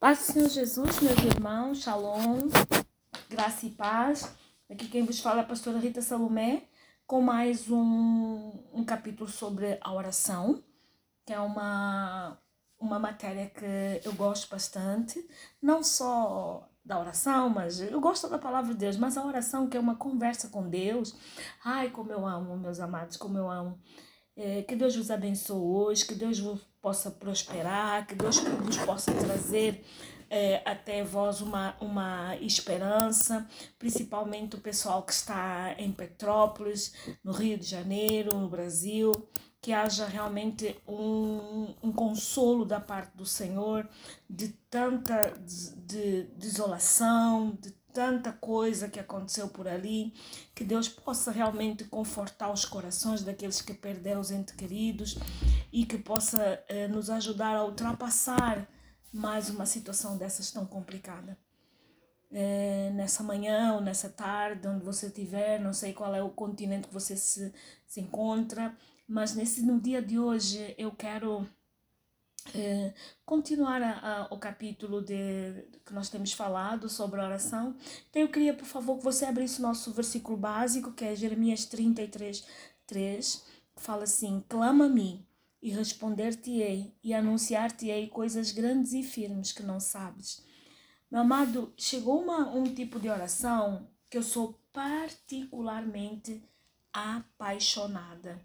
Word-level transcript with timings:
Paz 0.00 0.16
do 0.16 0.32
Senhor 0.32 0.48
Jesus, 0.48 0.98
meus 1.00 1.18
irmãos, 1.18 1.82
shalom, 1.82 2.48
graça 3.28 3.66
e 3.66 3.70
paz. 3.70 4.34
Aqui 4.70 4.88
quem 4.88 5.04
vos 5.04 5.20
fala 5.20 5.40
é 5.40 5.44
a 5.44 5.46
pastora 5.46 5.78
Rita 5.78 6.00
Salomé, 6.00 6.62
com 7.06 7.20
mais 7.20 7.70
um, 7.70 8.50
um 8.72 8.82
capítulo 8.82 9.28
sobre 9.28 9.76
a 9.78 9.92
oração, 9.92 10.64
que 11.26 11.34
é 11.34 11.38
uma, 11.38 12.38
uma 12.78 12.98
matéria 12.98 13.50
que 13.50 14.00
eu 14.02 14.14
gosto 14.14 14.48
bastante, 14.48 15.22
não 15.60 15.82
só 15.84 16.66
da 16.82 16.98
oração, 16.98 17.50
mas 17.50 17.78
eu 17.82 18.00
gosto 18.00 18.26
da 18.26 18.38
palavra 18.38 18.72
de 18.72 18.80
Deus, 18.80 18.96
mas 18.96 19.18
a 19.18 19.26
oração 19.26 19.68
que 19.68 19.76
é 19.76 19.80
uma 19.80 19.96
conversa 19.96 20.48
com 20.48 20.66
Deus. 20.66 21.14
Ai, 21.62 21.90
como 21.90 22.10
eu 22.10 22.26
amo, 22.26 22.56
meus 22.56 22.80
amados, 22.80 23.18
como 23.18 23.36
eu 23.36 23.50
amo. 23.50 23.78
É, 24.34 24.62
que 24.62 24.74
Deus 24.74 24.96
vos 24.96 25.10
abençoe 25.10 25.60
hoje, 25.60 26.06
que 26.06 26.14
Deus 26.14 26.40
vos 26.40 26.69
possa 26.80 27.10
prosperar, 27.10 28.06
que 28.06 28.14
Deus 28.14 28.40
possa 28.86 29.12
trazer 29.12 29.84
é, 30.30 30.62
até 30.64 31.02
vós 31.02 31.40
uma, 31.40 31.76
uma 31.80 32.36
esperança, 32.36 33.46
principalmente 33.78 34.54
o 34.54 34.60
pessoal 34.60 35.02
que 35.02 35.12
está 35.12 35.74
em 35.76 35.90
Petrópolis, 35.90 36.94
no 37.24 37.32
Rio 37.32 37.58
de 37.58 37.66
Janeiro, 37.66 38.38
no 38.38 38.48
Brasil, 38.48 39.12
que 39.60 39.72
haja 39.72 40.06
realmente 40.06 40.80
um, 40.86 41.74
um 41.82 41.92
consolo 41.92 42.64
da 42.64 42.80
parte 42.80 43.14
do 43.16 43.26
Senhor 43.26 43.86
de 44.28 44.48
tanta 44.70 45.34
de, 45.44 45.74
de 45.76 46.22
desolação, 46.36 47.58
de 47.60 47.72
tanta 47.92 48.32
coisa 48.32 48.88
que 48.88 48.98
aconteceu 48.98 49.48
por 49.48 49.66
ali, 49.68 50.12
que 50.54 50.64
Deus 50.64 50.88
possa 50.88 51.30
realmente 51.30 51.84
confortar 51.84 52.52
os 52.52 52.64
corações 52.64 53.22
daqueles 53.22 53.60
que 53.60 53.74
perderam 53.74 54.20
os 54.20 54.30
entes 54.30 54.54
queridos 54.54 55.18
e 55.72 55.84
que 55.84 55.98
possa 55.98 56.62
eh, 56.68 56.88
nos 56.88 57.10
ajudar 57.10 57.56
a 57.56 57.64
ultrapassar 57.64 58.68
mais 59.12 59.50
uma 59.50 59.66
situação 59.66 60.16
dessas 60.16 60.50
tão 60.50 60.64
complicada. 60.66 61.36
É, 62.32 62.90
nessa 62.94 63.24
manhã 63.24 63.74
ou 63.74 63.80
nessa 63.80 64.08
tarde, 64.08 64.68
onde 64.68 64.84
você 64.84 65.06
estiver, 65.06 65.60
não 65.60 65.72
sei 65.72 65.92
qual 65.92 66.14
é 66.14 66.22
o 66.22 66.30
continente 66.30 66.86
que 66.86 66.94
você 66.94 67.16
se, 67.16 67.52
se 67.86 68.00
encontra, 68.00 68.76
mas 69.08 69.34
nesse, 69.34 69.62
no 69.62 69.80
dia 69.80 70.00
de 70.00 70.16
hoje 70.16 70.74
eu 70.78 70.92
quero 70.92 71.44
é, 72.54 72.92
continuar 73.24 73.82
a, 73.82 73.98
a, 73.98 74.34
o 74.34 74.38
capítulo 74.38 75.02
de, 75.02 75.64
que 75.84 75.92
nós 75.92 76.08
temos 76.08 76.32
falado 76.32 76.88
sobre 76.88 77.20
a 77.20 77.24
oração. 77.24 77.76
Então 78.08 78.22
eu 78.22 78.28
queria, 78.28 78.54
por 78.54 78.66
favor, 78.66 78.98
que 78.98 79.04
você 79.04 79.24
abrisse 79.24 79.58
o 79.58 79.62
nosso 79.62 79.92
versículo 79.92 80.36
básico, 80.36 80.92
que 80.92 81.04
é 81.04 81.14
Jeremias 81.14 81.64
33, 81.66 82.44
3, 82.86 83.44
que 83.76 83.82
fala 83.82 84.04
assim: 84.04 84.44
Clama-me 84.48 85.26
e 85.62 85.70
responder-te-ei 85.70 86.94
e 87.02 87.12
anunciar-te-ei 87.12 88.08
coisas 88.08 88.52
grandes 88.52 88.92
e 88.92 89.02
firmes 89.02 89.52
que 89.52 89.62
não 89.62 89.78
sabes. 89.78 90.42
Meu 91.10 91.20
amado, 91.20 91.72
chegou 91.76 92.22
uma, 92.22 92.48
um 92.50 92.64
tipo 92.64 92.98
de 92.98 93.08
oração 93.08 93.88
que 94.08 94.16
eu 94.16 94.22
sou 94.22 94.58
particularmente 94.72 96.42
apaixonada. 96.92 98.40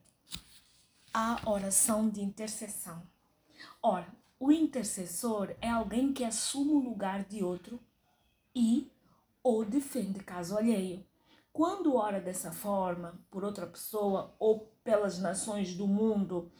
A 1.14 1.50
oração 1.50 2.10
de 2.10 2.22
intercessão. 2.22 3.02
Ora, 3.81 4.08
o 4.39 4.52
intercessor 4.52 5.55
é 5.61 5.69
alguém 5.69 6.13
que 6.13 6.23
assume 6.23 6.73
o 6.73 6.80
lugar 6.80 7.23
de 7.23 7.44
outro 7.44 7.80
e 8.53 8.91
ou 9.44 9.63
defende 9.63 10.19
caso 10.19 10.58
alheio. 10.58 11.05
Quando 11.53 11.95
ora 11.95 12.19
dessa 12.19 12.52
forma 12.52 13.19
por 13.30 13.43
outra 13.43 13.66
pessoa 13.66 14.36
ou 14.39 14.71
pelas 14.83 15.19
nações 15.19 15.73
do 15.73 15.88
mundo, 15.88 16.52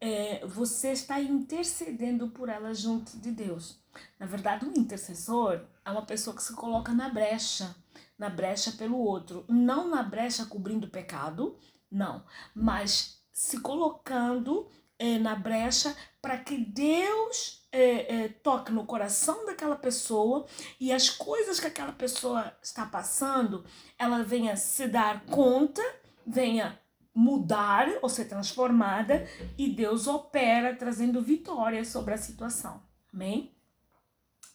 é, 0.00 0.44
você 0.46 0.92
está 0.92 1.20
intercedendo 1.20 2.28
por 2.28 2.48
ela 2.48 2.74
junto 2.74 3.16
de 3.18 3.30
Deus. 3.30 3.78
Na 4.18 4.26
verdade, 4.26 4.66
um 4.66 4.72
intercessor 4.76 5.60
é 5.84 5.90
uma 5.90 6.04
pessoa 6.04 6.34
que 6.34 6.42
se 6.42 6.54
coloca 6.54 6.92
na 6.92 7.08
brecha, 7.08 7.74
na 8.18 8.28
brecha 8.28 8.72
pelo 8.72 8.98
outro, 8.98 9.44
não 9.48 9.88
na 9.88 10.02
brecha 10.02 10.44
cobrindo 10.44 10.86
o 10.86 10.90
pecado, 10.90 11.56
não, 11.90 12.24
mas 12.54 13.22
se 13.32 13.60
colocando 13.60 14.68
é, 15.02 15.18
na 15.18 15.34
brecha 15.34 15.96
para 16.20 16.38
que 16.38 16.56
Deus 16.56 17.66
é, 17.72 18.24
é, 18.24 18.28
toque 18.28 18.70
no 18.70 18.86
coração 18.86 19.44
daquela 19.44 19.74
pessoa 19.74 20.46
e 20.78 20.92
as 20.92 21.10
coisas 21.10 21.58
que 21.58 21.66
aquela 21.66 21.90
pessoa 21.90 22.56
está 22.62 22.86
passando, 22.86 23.64
ela 23.98 24.22
venha 24.22 24.56
se 24.56 24.86
dar 24.86 25.24
conta, 25.26 25.82
venha 26.24 26.78
mudar 27.12 27.88
ou 28.00 28.08
ser 28.08 28.26
transformada 28.26 29.26
e 29.58 29.68
Deus 29.68 30.06
opera 30.06 30.76
trazendo 30.76 31.20
vitória 31.20 31.84
sobre 31.84 32.14
a 32.14 32.18
situação. 32.18 32.80
Amém? 33.12 33.51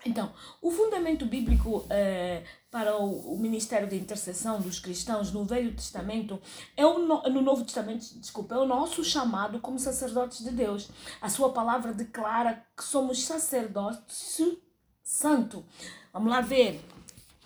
Então, 0.06 0.32
o 0.62 0.72
fundamento 0.72 1.26
bíblico 1.26 1.86
é, 1.90 2.44
para 2.70 2.98
o, 2.98 3.34
o, 3.34 3.40
ministério 3.40 3.88
de 3.88 3.96
intercessão 3.96 4.62
dos 4.62 4.80
cristãos 4.80 5.32
no 5.32 5.44
Velho 5.44 5.74
Testamento 5.76 6.40
é 6.76 6.86
o 6.86 7.00
no, 7.00 7.24
no 7.24 7.42
Novo 7.42 7.64
Testamento, 7.64 8.06
desculpa, 8.20 8.56
é 8.56 8.58
o 8.60 8.66
nosso 8.66 9.04
chamado 9.04 9.60
como 9.60 9.80
sacerdotes 9.80 10.44
de 10.44 10.52
Deus. 10.52 10.90
A 11.20 11.30
sua 11.30 11.52
palavra 11.52 11.94
declara 11.94 12.64
que 12.76 12.84
somos 12.84 13.24
sacerdócio 13.24 14.62
santo. 15.04 15.66
Vamos 16.14 16.30
lá 16.30 16.42
ver. 16.42 16.80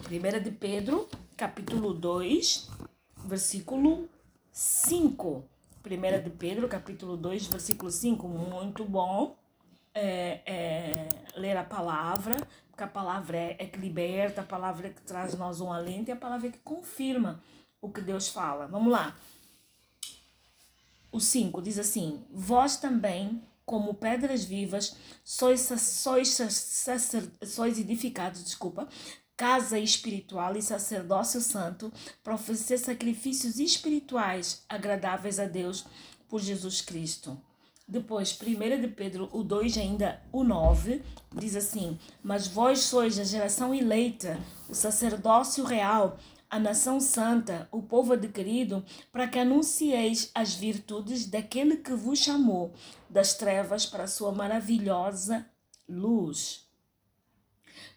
1 0.09 0.43
de 0.43 0.51
Pedro, 0.51 1.07
capítulo 1.37 1.93
2, 1.93 2.69
versículo 3.25 4.09
5. 4.51 5.45
1 5.85 6.23
de 6.23 6.29
Pedro, 6.31 6.67
capítulo 6.67 7.15
2, 7.15 7.47
versículo 7.47 7.91
5. 7.91 8.27
Muito 8.27 8.83
bom 8.83 9.37
é, 9.93 10.41
é, 10.45 10.70
ler 11.41 11.57
a 11.57 11.63
palavra, 11.63 12.35
porque 12.69 12.83
a 12.83 12.87
palavra 12.87 13.37
é, 13.37 13.57
é 13.59 13.65
que 13.65 13.79
liberta, 13.79 14.41
a 14.41 14.45
palavra 14.45 14.87
é 14.87 14.91
que 14.91 15.01
traz 15.01 15.37
nós 15.37 15.59
um 15.59 15.71
alento 15.71 16.09
e 16.09 16.11
a 16.11 16.15
palavra 16.15 16.47
é 16.47 16.51
que 16.51 16.59
confirma 16.59 17.43
o 17.81 17.89
que 17.89 18.01
Deus 18.01 18.29
fala. 18.29 18.67
Vamos 18.67 18.91
lá. 18.91 19.17
O 21.11 21.19
5 21.19 21.61
diz 21.61 21.77
assim: 21.77 22.23
Vós 22.31 22.77
também, 22.77 23.43
como 23.65 23.93
pedras 23.93 24.45
vivas, 24.45 24.95
sois, 25.23 25.61
sois, 25.61 26.29
sois, 26.29 27.11
sois 27.45 27.79
edificados, 27.79 28.43
desculpa, 28.43 28.87
casa 29.35 29.79
espiritual 29.79 30.55
e 30.55 30.61
sacerdócio 30.61 31.41
santo, 31.41 31.91
para 32.23 32.35
oferecer 32.35 32.77
sacrifícios 32.77 33.59
espirituais 33.59 34.63
agradáveis 34.69 35.39
a 35.39 35.45
Deus 35.45 35.85
por 36.29 36.39
Jesus 36.39 36.79
Cristo. 36.79 37.41
Depois, 37.91 38.39
1 38.41 38.79
de 38.79 38.87
Pedro, 38.87 39.29
o 39.33 39.43
2 39.43 39.77
ainda, 39.77 40.23
o 40.31 40.45
9, 40.45 41.03
diz 41.35 41.57
assim, 41.57 41.99
Mas 42.23 42.47
vós 42.47 42.79
sois 42.79 43.19
a 43.19 43.25
geração 43.25 43.75
eleita, 43.75 44.39
o 44.69 44.73
sacerdócio 44.73 45.65
real, 45.65 46.17
a 46.49 46.57
nação 46.57 47.01
santa, 47.01 47.67
o 47.69 47.81
povo 47.81 48.13
adquirido, 48.13 48.81
para 49.11 49.27
que 49.27 49.37
anuncieis 49.37 50.31
as 50.33 50.53
virtudes 50.53 51.25
daquele 51.25 51.75
que 51.75 51.93
vos 51.93 52.19
chamou 52.19 52.73
das 53.09 53.33
trevas 53.33 53.85
para 53.85 54.05
a 54.05 54.07
sua 54.07 54.31
maravilhosa 54.31 55.45
luz. 55.85 56.65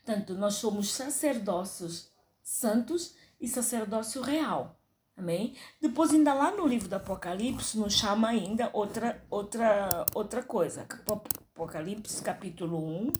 Portanto, 0.05 0.35
nós 0.35 0.55
somos 0.55 0.91
sacerdócios 0.91 2.09
santos 2.43 3.15
e 3.41 3.47
sacerdócio 3.47 4.21
real. 4.23 4.77
Amém? 5.17 5.55
Depois, 5.81 6.11
ainda 6.11 6.35
lá 6.35 6.51
no 6.51 6.67
livro 6.67 6.89
do 6.89 6.97
Apocalipse, 6.97 7.79
nos 7.79 7.95
chama 7.95 8.29
ainda 8.29 8.69
outra, 8.73 9.23
outra, 9.31 10.05
outra 10.13 10.43
coisa. 10.43 10.87
Apocalipse, 11.07 12.23
capítulo 12.23 12.79
1, 12.79 13.13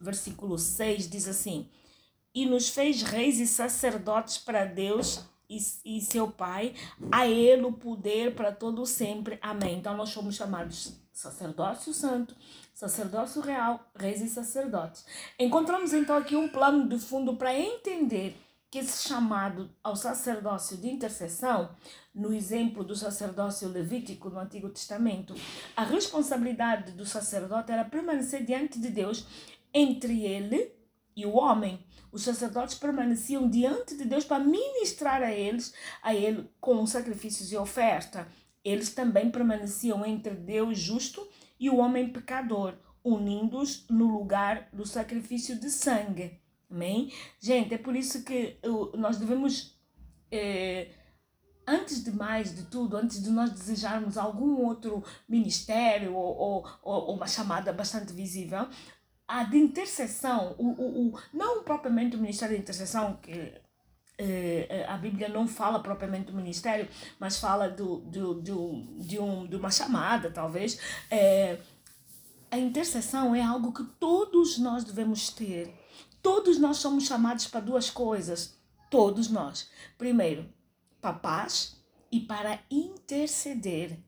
versículo 0.00 0.58
6, 0.58 1.08
diz 1.08 1.28
assim: 1.28 1.70
E 2.34 2.46
nos 2.46 2.68
fez 2.68 3.02
reis 3.02 3.38
e 3.38 3.46
sacerdotes 3.46 4.38
para 4.38 4.64
Deus 4.64 5.24
e, 5.48 5.58
e 5.84 6.00
seu 6.00 6.30
Pai, 6.30 6.74
a 7.12 7.28
Ele 7.28 7.64
o 7.64 7.72
poder 7.72 8.34
para 8.34 8.50
todo 8.50 8.84
sempre. 8.86 9.38
Amém. 9.40 9.78
Então, 9.78 9.96
nós 9.96 10.08
somos 10.08 10.34
chamados 10.34 10.94
sacerdócio 11.12 11.94
santo, 11.94 12.36
sacerdócio 12.74 13.40
real, 13.40 13.88
reis 13.94 14.20
e 14.20 14.28
sacerdotes. 14.28 15.06
Encontramos 15.38 15.94
então 15.94 16.16
aqui 16.16 16.36
um 16.36 16.48
plano 16.48 16.88
de 16.88 16.98
fundo 16.98 17.36
para 17.36 17.58
entender 17.58 18.36
que 18.70 18.78
esse 18.78 19.08
chamado 19.08 19.70
ao 19.82 19.96
sacerdócio 19.96 20.76
de 20.76 20.88
intercessão, 20.88 21.70
no 22.14 22.32
exemplo 22.32 22.84
do 22.84 22.94
sacerdócio 22.94 23.68
levítico 23.68 24.28
no 24.28 24.38
Antigo 24.38 24.68
Testamento, 24.68 25.34
a 25.76 25.84
responsabilidade 25.84 26.92
do 26.92 27.06
sacerdote 27.06 27.72
era 27.72 27.84
permanecer 27.84 28.44
diante 28.44 28.78
de 28.78 28.90
Deus 28.90 29.26
entre 29.72 30.24
ele 30.24 30.72
e 31.14 31.24
o 31.24 31.36
homem. 31.36 31.84
Os 32.10 32.22
sacerdotes 32.22 32.76
permaneciam 32.76 33.48
diante 33.48 33.96
de 33.96 34.04
Deus 34.04 34.24
para 34.24 34.42
ministrar 34.42 35.22
a 35.22 35.32
eles, 35.32 35.74
a 36.02 36.14
ele 36.14 36.50
com 36.60 36.86
sacrifícios 36.86 37.52
e 37.52 37.56
oferta 37.56 38.26
eles 38.66 38.92
também 38.92 39.30
permaneciam 39.30 40.04
entre 40.04 40.34
Deus 40.34 40.76
justo 40.76 41.24
e 41.58 41.70
o 41.70 41.76
homem 41.76 42.12
pecador, 42.12 42.74
unindo-os 43.04 43.86
no 43.88 44.08
lugar 44.08 44.68
do 44.72 44.84
sacrifício 44.84 45.56
de 45.56 45.70
sangue. 45.70 46.40
Amém? 46.70 47.12
Gente, 47.40 47.74
é 47.74 47.78
por 47.78 47.94
isso 47.94 48.24
que 48.24 48.58
nós 48.94 49.18
devemos, 49.18 49.78
é, 50.30 50.90
antes 51.66 52.02
de 52.02 52.10
mais 52.10 52.54
de 52.54 52.64
tudo, 52.64 52.96
antes 52.96 53.22
de 53.22 53.30
nós 53.30 53.50
desejarmos 53.50 54.18
algum 54.18 54.64
outro 54.64 55.02
ministério 55.28 56.14
ou, 56.14 56.36
ou, 56.36 56.66
ou 56.82 57.14
uma 57.14 57.26
chamada 57.26 57.72
bastante 57.72 58.12
visível, 58.12 58.66
a 59.28 59.44
de 59.44 59.56
intercessão, 59.58 60.54
o, 60.58 60.66
o, 60.66 61.08
o, 61.08 61.20
não 61.32 61.62
propriamente 61.62 62.16
o 62.16 62.20
ministério 62.20 62.56
de 62.56 62.62
intercessão, 62.62 63.16
que 63.16 63.52
eh, 64.18 64.86
a 64.88 64.96
Bíblia 64.96 65.28
não 65.28 65.46
fala 65.48 65.80
propriamente 65.80 66.30
do 66.30 66.36
ministério, 66.36 66.88
mas 67.18 67.38
fala 67.38 67.68
do, 67.68 67.98
do, 68.00 68.34
do, 68.34 68.82
de, 69.00 69.18
um, 69.18 69.46
de 69.46 69.56
uma 69.56 69.70
chamada, 69.70 70.30
talvez. 70.30 70.80
A 72.50 72.58
intercessão 72.58 73.34
é 73.34 73.42
algo 73.42 73.72
que 73.72 73.84
todos 73.98 74.58
nós 74.58 74.84
devemos 74.84 75.30
ter. 75.30 75.85
Todos 76.26 76.58
nós 76.58 76.78
somos 76.78 77.04
chamados 77.04 77.46
para 77.46 77.60
duas 77.60 77.88
coisas. 77.88 78.58
Todos 78.90 79.30
nós. 79.30 79.70
Primeiro, 79.96 80.52
para 81.00 81.12
paz 81.12 81.80
e 82.10 82.18
para 82.18 82.58
interceder. 82.68 84.00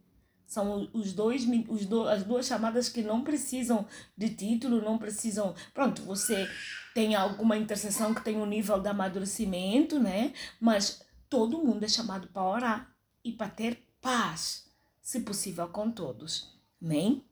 São 0.45 0.91
os 0.93 1.13
dois, 1.13 1.47
os 1.69 1.87
do, 1.87 2.09
as 2.09 2.25
duas 2.25 2.45
chamadas 2.45 2.89
que 2.89 3.03
não 3.03 3.23
precisam 3.23 3.87
de 4.17 4.31
título, 4.31 4.83
não 4.83 4.99
precisam. 4.99 5.55
Pronto, 5.73 6.03
você 6.03 6.51
tem 6.93 7.15
alguma 7.15 7.57
intercessão 7.57 8.13
que 8.13 8.25
tem 8.25 8.37
um 8.37 8.47
nível 8.47 8.81
de 8.81 8.89
amadurecimento, 8.89 10.01
né? 10.01 10.33
Mas 10.61 11.07
todo 11.31 11.65
mundo 11.65 11.85
é 11.85 11.89
chamado 11.89 12.27
para 12.27 12.43
orar 12.43 12.97
e 13.23 13.31
para 13.31 13.49
ter 13.49 13.81
paz, 14.01 14.69
se 15.01 15.21
possível, 15.21 15.69
com 15.69 15.89
todos. 15.89 16.53
Amém? 16.83 17.25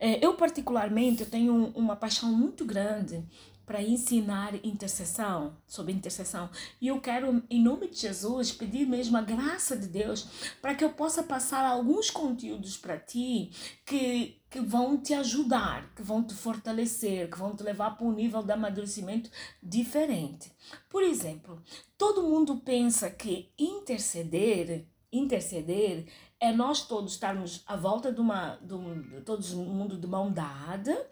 É, 0.00 0.18
eu, 0.20 0.34
particularmente, 0.34 1.22
eu 1.22 1.30
tenho 1.30 1.66
uma 1.76 1.94
paixão 1.94 2.32
muito 2.32 2.64
grande 2.64 3.24
para 3.64 3.82
ensinar 3.82 4.54
intercessão, 4.64 5.56
sobre 5.66 5.92
intercessão. 5.92 6.50
E 6.80 6.88
eu 6.88 7.00
quero, 7.00 7.42
em 7.48 7.62
nome 7.62 7.88
de 7.88 7.96
Jesus, 7.96 8.52
pedir 8.52 8.86
mesmo 8.86 9.16
a 9.16 9.22
graça 9.22 9.76
de 9.76 9.86
Deus 9.86 10.54
para 10.60 10.74
que 10.74 10.84
eu 10.84 10.90
possa 10.90 11.22
passar 11.22 11.64
alguns 11.64 12.10
conteúdos 12.10 12.76
para 12.76 12.98
ti 12.98 13.50
que, 13.86 14.40
que 14.50 14.60
vão 14.60 14.96
te 14.96 15.14
ajudar, 15.14 15.94
que 15.94 16.02
vão 16.02 16.22
te 16.22 16.34
fortalecer, 16.34 17.30
que 17.30 17.38
vão 17.38 17.54
te 17.54 17.62
levar 17.62 17.96
para 17.96 18.06
um 18.06 18.12
nível 18.12 18.42
de 18.42 18.52
amadurecimento 18.52 19.30
diferente. 19.62 20.52
Por 20.88 21.02
exemplo, 21.02 21.62
todo 21.96 22.22
mundo 22.22 22.56
pensa 22.56 23.10
que 23.10 23.50
interceder, 23.58 24.86
interceder 25.12 26.06
é 26.40 26.52
nós 26.52 26.86
todos 26.86 27.12
estarmos 27.12 27.62
à 27.66 27.76
volta 27.76 28.12
de 28.12 28.20
uma, 28.20 28.56
de 28.56 28.74
um, 28.74 29.22
todos 29.24 29.52
mundo 29.54 29.96
de 29.96 30.08
mão 30.08 30.32
dada 30.32 31.08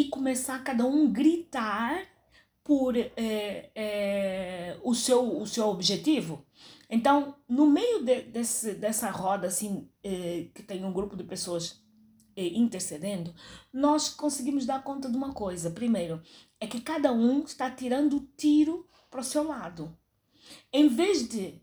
e 0.00 0.08
começar 0.08 0.64
cada 0.64 0.86
um 0.86 1.12
gritar 1.12 2.06
por 2.64 2.96
é, 2.96 3.10
é, 3.74 4.78
o, 4.82 4.94
seu, 4.94 5.42
o 5.42 5.46
seu 5.46 5.68
objetivo. 5.68 6.42
Então, 6.88 7.34
no 7.46 7.66
meio 7.66 8.02
de, 8.02 8.22
desse, 8.22 8.72
dessa 8.72 9.10
roda, 9.10 9.46
assim, 9.46 9.90
é, 10.02 10.46
que 10.54 10.62
tem 10.62 10.86
um 10.86 10.92
grupo 10.92 11.16
de 11.16 11.24
pessoas 11.24 11.82
intercedendo, 12.34 13.34
nós 13.70 14.08
conseguimos 14.08 14.64
dar 14.64 14.82
conta 14.82 15.10
de 15.10 15.16
uma 15.16 15.34
coisa. 15.34 15.70
Primeiro, 15.70 16.22
é 16.58 16.66
que 16.66 16.80
cada 16.80 17.12
um 17.12 17.42
está 17.42 17.70
tirando 17.70 18.26
tiro 18.38 18.88
para 19.10 19.20
o 19.20 19.24
seu 19.24 19.42
lado. 19.46 19.94
Em 20.72 20.88
vez 20.88 21.28
de 21.28 21.60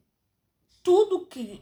tudo 0.84 1.26
que 1.26 1.60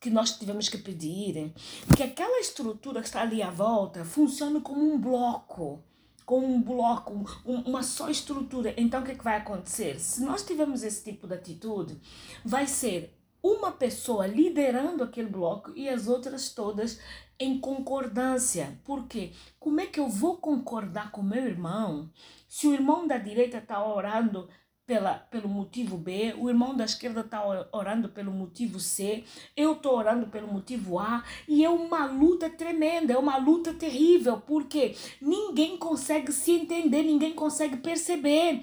que 0.00 0.08
nós 0.08 0.38
tivemos 0.38 0.66
que 0.66 0.78
pedir, 0.78 1.52
que 1.94 2.02
aquela 2.02 2.40
estrutura 2.40 3.02
que 3.02 3.06
está 3.06 3.20
ali 3.20 3.42
à 3.42 3.50
volta 3.50 4.02
funcione 4.02 4.58
como 4.62 4.80
um 4.80 4.98
bloco 4.98 5.84
com 6.30 6.38
um 6.38 6.62
bloco, 6.62 7.12
um, 7.44 7.56
uma 7.62 7.82
só 7.82 8.08
estrutura. 8.08 8.72
Então, 8.76 9.00
o 9.00 9.04
que, 9.04 9.10
é 9.10 9.14
que 9.16 9.24
vai 9.24 9.36
acontecer? 9.36 9.98
Se 9.98 10.22
nós 10.22 10.44
tivermos 10.44 10.84
esse 10.84 11.02
tipo 11.02 11.26
de 11.26 11.34
atitude, 11.34 12.00
vai 12.44 12.68
ser 12.68 13.12
uma 13.42 13.72
pessoa 13.72 14.28
liderando 14.28 15.02
aquele 15.02 15.28
bloco 15.28 15.72
e 15.74 15.88
as 15.88 16.06
outras 16.06 16.50
todas 16.50 17.00
em 17.36 17.58
concordância. 17.58 18.78
Por 18.84 19.08
quê? 19.08 19.32
Como 19.58 19.80
é 19.80 19.86
que 19.86 19.98
eu 19.98 20.08
vou 20.08 20.36
concordar 20.36 21.10
com 21.10 21.20
meu 21.20 21.44
irmão 21.44 22.08
se 22.46 22.68
o 22.68 22.74
irmão 22.74 23.08
da 23.08 23.18
direita 23.18 23.58
está 23.58 23.84
orando 23.84 24.48
pela, 24.90 25.14
pelo 25.14 25.48
motivo 25.48 25.96
B, 25.96 26.34
o 26.36 26.48
irmão 26.48 26.74
da 26.74 26.84
esquerda 26.84 27.20
está 27.20 27.68
orando 27.70 28.08
pelo 28.08 28.32
motivo 28.32 28.80
C, 28.80 29.22
eu 29.56 29.74
estou 29.74 29.96
orando 29.96 30.26
pelo 30.26 30.48
motivo 30.48 30.98
A, 30.98 31.22
e 31.46 31.64
é 31.64 31.70
uma 31.70 32.06
luta 32.06 32.50
tremenda, 32.50 33.12
é 33.12 33.16
uma 33.16 33.36
luta 33.36 33.72
terrível, 33.72 34.42
porque 34.44 34.96
ninguém 35.22 35.76
consegue 35.76 36.32
se 36.32 36.50
entender, 36.50 37.04
ninguém 37.04 37.32
consegue 37.32 37.76
perceber. 37.76 38.62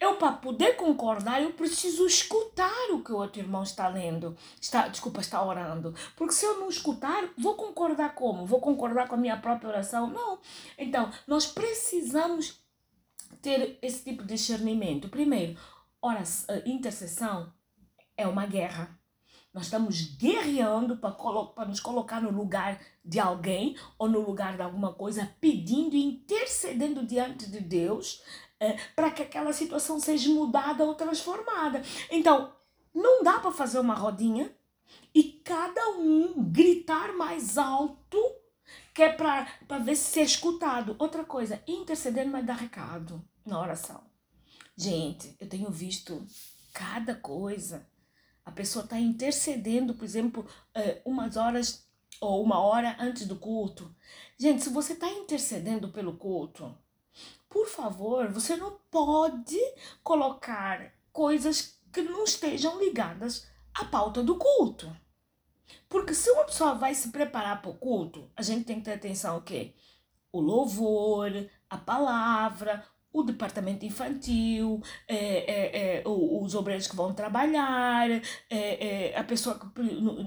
Eu, 0.00 0.16
para 0.16 0.32
poder 0.32 0.76
concordar, 0.76 1.42
eu 1.42 1.52
preciso 1.52 2.06
escutar 2.06 2.90
o 2.90 3.02
que 3.02 3.12
o 3.12 3.16
outro 3.16 3.42
irmão 3.42 3.62
está 3.62 3.86
lendo, 3.86 4.34
está, 4.58 4.88
desculpa, 4.88 5.20
está 5.20 5.44
orando. 5.44 5.94
Porque 6.16 6.32
se 6.32 6.46
eu 6.46 6.58
não 6.58 6.70
escutar, 6.70 7.28
vou 7.36 7.54
concordar 7.54 8.14
como? 8.14 8.46
Vou 8.46 8.60
concordar 8.60 9.08
com 9.08 9.14
a 9.14 9.18
minha 9.18 9.36
própria 9.36 9.68
oração? 9.68 10.08
Não. 10.08 10.38
Então, 10.78 11.10
nós 11.26 11.44
precisamos 11.44 12.64
ter 13.40 13.78
esse 13.82 14.04
tipo 14.04 14.22
de 14.22 14.34
discernimento. 14.34 15.08
Primeiro, 15.08 15.58
ora, 16.00 16.22
intercessão 16.64 17.52
é 18.16 18.26
uma 18.26 18.46
guerra. 18.46 18.98
Nós 19.52 19.64
estamos 19.64 20.02
guerreando 20.18 20.98
para 20.98 21.64
nos 21.66 21.80
colocar 21.80 22.20
no 22.20 22.30
lugar 22.30 22.78
de 23.04 23.18
alguém 23.18 23.74
ou 23.98 24.08
no 24.08 24.20
lugar 24.20 24.56
de 24.56 24.62
alguma 24.62 24.92
coisa, 24.92 25.34
pedindo 25.40 25.96
e 25.96 26.04
intercedendo 26.04 27.06
diante 27.06 27.50
de 27.50 27.60
Deus 27.60 28.22
é, 28.60 28.76
para 28.94 29.10
que 29.10 29.22
aquela 29.22 29.52
situação 29.52 29.98
seja 29.98 30.28
mudada 30.28 30.84
ou 30.84 30.94
transformada. 30.94 31.82
Então, 32.10 32.52
não 32.94 33.22
dá 33.22 33.38
para 33.38 33.52
fazer 33.52 33.78
uma 33.78 33.94
rodinha 33.94 34.54
e 35.14 35.22
cada 35.44 35.90
um 35.90 36.34
gritar 36.50 37.14
mais 37.14 37.56
alto 37.56 38.18
que 38.96 39.02
é 39.02 39.12
para 39.12 39.78
ver 39.84 39.94
se 39.94 40.20
é 40.20 40.22
escutado. 40.22 40.96
Outra 40.98 41.22
coisa, 41.22 41.62
interceder 41.68 42.26
não 42.26 42.38
é 42.38 42.42
dar 42.42 42.54
recado 42.54 43.22
na 43.44 43.60
oração. 43.60 44.02
Gente, 44.74 45.36
eu 45.38 45.46
tenho 45.46 45.70
visto 45.70 46.26
cada 46.72 47.14
coisa. 47.14 47.86
A 48.42 48.50
pessoa 48.50 48.86
está 48.86 48.98
intercedendo, 48.98 49.92
por 49.92 50.02
exemplo, 50.02 50.48
eh, 50.74 51.02
umas 51.04 51.36
horas 51.36 51.86
ou 52.22 52.42
uma 52.42 52.58
hora 52.58 52.96
antes 52.98 53.26
do 53.26 53.36
culto. 53.36 53.94
Gente, 54.38 54.62
se 54.62 54.70
você 54.70 54.94
está 54.94 55.10
intercedendo 55.10 55.92
pelo 55.92 56.16
culto, 56.16 56.74
por 57.50 57.68
favor, 57.68 58.32
você 58.32 58.56
não 58.56 58.78
pode 58.90 59.60
colocar 60.02 60.90
coisas 61.12 61.78
que 61.92 62.00
não 62.00 62.24
estejam 62.24 62.80
ligadas 62.80 63.46
à 63.74 63.84
pauta 63.84 64.22
do 64.22 64.36
culto. 64.36 64.90
Porque 65.88 66.14
se 66.14 66.30
uma 66.30 66.44
pessoa 66.44 66.74
vai 66.74 66.94
se 66.94 67.10
preparar 67.10 67.60
para 67.62 67.70
o 67.70 67.78
culto, 67.78 68.30
a 68.36 68.42
gente 68.42 68.64
tem 68.64 68.78
que 68.78 68.84
ter 68.84 68.94
atenção 68.94 69.38
o 69.38 69.42
quê? 69.42 69.74
O 70.32 70.40
louvor, 70.40 71.30
a 71.68 71.78
palavra, 71.78 72.84
o 73.16 73.22
departamento 73.22 73.86
infantil, 73.86 74.82
é, 75.08 75.16
é, 75.16 76.00
é, 76.00 76.02
os 76.04 76.54
obreiros 76.54 76.86
que 76.86 76.94
vão 76.94 77.14
trabalhar, 77.14 78.10
é, 78.10 78.22
é, 78.50 79.18
a 79.18 79.24
pessoa 79.24 79.58
que, 79.58 79.82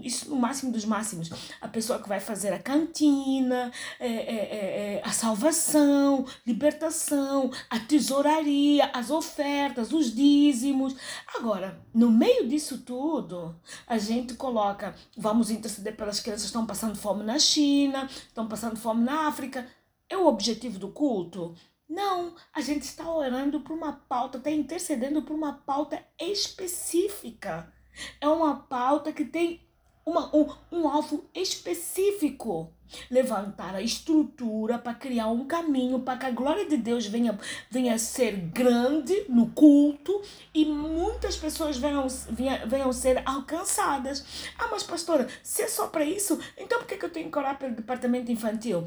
isso 0.07 0.29
no 0.29 0.35
máximo 0.35 0.71
dos 0.71 0.85
máximos, 0.85 1.29
a 1.61 1.67
pessoa 1.67 2.01
que 2.01 2.09
vai 2.09 2.19
fazer 2.19 2.51
a 2.51 2.57
cantina, 2.57 3.71
é, 3.99 5.01
a 5.03 5.11
salvação, 5.11 6.25
libertação, 6.45 7.51
a 7.69 7.79
tesouraria, 7.79 8.89
as 8.91 9.11
ofertas, 9.11 9.93
os 9.93 10.13
dízimos. 10.13 10.95
Agora, 11.35 11.79
no 11.93 12.09
meio 12.09 12.47
disso 12.47 12.79
tudo, 12.79 13.55
a 13.85 13.99
gente 13.99 14.33
coloca, 14.33 14.95
vamos 15.15 15.51
interceder 15.51 15.95
pelas 15.95 16.19
crianças 16.19 16.43
que 16.43 16.47
estão 16.47 16.65
passando 16.65 16.95
fome 16.95 17.23
na 17.23 17.37
China, 17.37 18.07
estão 18.07 18.47
passando 18.47 18.77
fome 18.77 19.03
na 19.03 19.27
África. 19.27 19.67
É 20.09 20.17
o 20.17 20.25
objetivo 20.25 20.79
do 20.79 20.89
culto? 20.89 21.55
Não, 21.89 22.35
a 22.53 22.61
gente 22.61 22.83
está 22.83 23.11
orando 23.11 23.61
por 23.61 23.75
uma 23.75 23.93
pauta, 23.93 24.37
está 24.37 24.51
intercedendo 24.51 25.23
por 25.23 25.33
uma 25.33 25.53
pauta 25.53 25.99
específica. 26.21 27.73
É 28.21 28.27
uma 28.27 28.57
pauta 28.57 29.11
que 29.11 29.25
tem 29.25 29.67
uma, 30.05 30.29
um, 30.35 30.47
um 30.71 30.87
alvo 30.87 31.27
específico. 31.33 32.71
Levantar 33.09 33.73
a 33.73 33.81
estrutura 33.81 34.77
para 34.77 34.93
criar 34.93 35.27
um 35.29 35.45
caminho 35.45 35.99
para 35.99 36.17
que 36.17 36.25
a 36.27 36.31
glória 36.31 36.67
de 36.67 36.77
Deus 36.77 37.07
venha, 37.07 37.37
venha 37.71 37.97
ser 37.97 38.35
grande 38.35 39.25
no 39.27 39.49
culto 39.51 40.21
e 40.53 40.65
muitas 40.65 41.37
pessoas 41.37 41.77
venham, 41.77 42.07
venham, 42.29 42.67
venham 42.67 42.93
ser 42.93 43.21
alcançadas. 43.27 44.51
Ah, 44.59 44.67
mas 44.71 44.83
pastora, 44.83 45.27
se 45.41 45.63
é 45.63 45.67
só 45.67 45.87
para 45.87 46.03
isso, 46.03 46.39
então 46.55 46.79
por 46.79 46.87
que, 46.87 46.97
que 46.97 47.05
eu 47.05 47.11
tenho 47.11 47.31
que 47.31 47.37
orar 47.37 47.57
pelo 47.57 47.75
departamento 47.75 48.31
infantil? 48.31 48.85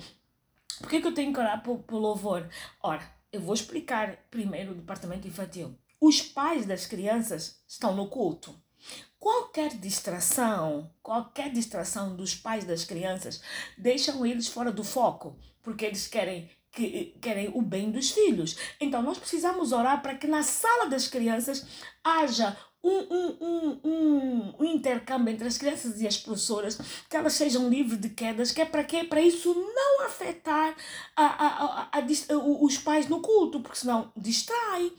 Por 0.82 0.90
que, 0.90 1.06
eu 1.06 1.14
tenho 1.14 1.32
que 1.32 1.38
orar 1.38 1.62
por 1.62 1.96
louvor? 1.96 2.48
Ora, 2.82 3.08
eu 3.32 3.40
vou 3.40 3.54
explicar 3.54 4.18
primeiro 4.30 4.72
o 4.72 4.74
departamento 4.74 5.28
infantil. 5.28 5.78
Os 6.00 6.20
pais 6.20 6.66
das 6.66 6.84
crianças 6.84 7.62
estão 7.66 7.94
no 7.94 8.08
culto. 8.08 8.60
Qualquer 9.18 9.76
distração, 9.78 10.92
qualquer 11.00 11.52
distração 11.52 12.16
dos 12.16 12.34
pais 12.34 12.64
das 12.64 12.84
crianças 12.84 13.40
deixam 13.78 14.26
eles 14.26 14.48
fora 14.48 14.72
do 14.72 14.82
foco, 14.82 15.38
porque 15.62 15.84
eles 15.84 16.08
querem 16.08 16.50
que 16.72 17.16
querem 17.20 17.50
o 17.54 17.62
bem 17.62 17.90
dos 17.90 18.10
filhos. 18.10 18.56
Então 18.80 19.02
nós 19.02 19.18
precisamos 19.18 19.72
orar 19.72 20.02
para 20.02 20.16
que 20.16 20.26
na 20.26 20.42
sala 20.42 20.86
das 20.86 21.06
crianças 21.06 21.64
haja 22.02 22.56
um, 22.82 22.98
um, 23.10 23.80
um, 23.84 24.54
um, 24.58 24.64
intercâmbio 24.64 25.32
entre 25.32 25.46
as 25.46 25.56
crianças 25.56 26.00
e 26.00 26.06
as 26.06 26.16
professoras, 26.16 26.78
que 27.08 27.16
elas 27.16 27.34
sejam 27.34 27.68
livres 27.68 28.00
de 28.00 28.10
quedas, 28.10 28.50
que 28.50 28.60
é 28.60 28.64
para 28.64 28.84
quê? 28.84 29.04
Para 29.04 29.20
isso 29.20 29.54
não 29.54 30.04
afetar 30.04 30.74
a, 31.16 31.24
a, 31.24 31.46
a, 31.46 31.98
a 31.98 32.04
os 32.60 32.78
pais 32.78 33.08
no 33.08 33.20
culto, 33.20 33.60
porque 33.60 33.78
senão 33.78 34.12
distrai, 34.16 34.92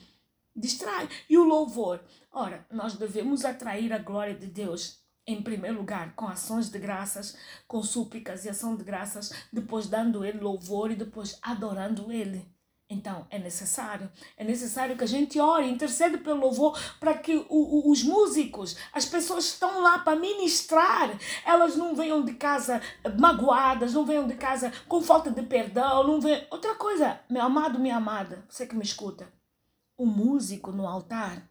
distrai. 0.55 1.09
E 1.29 1.37
o 1.37 1.43
louvor? 1.43 2.01
Ora, 2.31 2.65
nós 2.71 2.95
devemos 2.95 3.43
atrair 3.45 3.91
a 3.91 3.97
glória 3.97 4.33
de 4.33 4.47
Deus 4.47 5.03
em 5.25 5.41
primeiro 5.41 5.77
lugar, 5.77 6.13
com 6.15 6.27
ações 6.27 6.69
de 6.69 6.77
graças, 6.77 7.37
com 7.67 7.81
súplicas 7.81 8.43
e 8.43 8.49
ação 8.49 8.75
de 8.75 8.83
graças, 8.83 9.31
depois 9.51 9.87
dando 9.87 10.25
Ele 10.25 10.39
louvor 10.39 10.91
e 10.91 10.95
depois 10.95 11.37
adorando 11.41 12.11
Ele. 12.11 12.52
Então, 12.93 13.25
é 13.31 13.39
necessário, 13.39 14.09
é 14.38 14.43
necessário 14.43 14.95
que 14.95 15.03
a 15.03 15.07
gente 15.07 15.39
ore, 15.39 15.67
interceda 15.67 16.19
pelo 16.19 16.39
louvor 16.39 16.79
para 17.00 17.17
que 17.17 17.35
o, 17.35 17.45
o, 17.50 17.91
os 17.91 18.03
músicos, 18.03 18.77
as 18.93 19.05
pessoas 19.05 19.45
que 19.45 19.53
estão 19.53 19.81
lá 19.81 20.00
para 20.00 20.19
ministrar, 20.19 21.17
elas 21.43 21.75
não 21.75 21.95
venham 21.95 22.23
de 22.23 22.35
casa 22.35 22.79
magoadas, 23.19 23.93
não 23.93 24.05
venham 24.05 24.27
de 24.27 24.35
casa 24.35 24.71
com 24.88 25.01
falta 25.01 25.31
de 25.31 25.41
perdão, 25.41 26.03
não 26.03 26.21
venham... 26.21 26.45
Outra 26.51 26.75
coisa, 26.75 27.19
meu 27.27 27.41
amado, 27.41 27.79
minha 27.79 27.97
amada, 27.97 28.45
você 28.47 28.67
que 28.67 28.75
me 28.75 28.83
escuta, 28.83 29.27
o 29.97 30.05
músico 30.05 30.71
no 30.71 30.88
altar, 30.88 31.50